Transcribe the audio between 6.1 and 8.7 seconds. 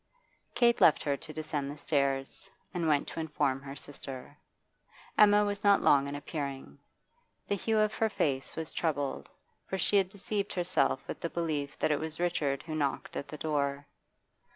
appearing; the hue of her face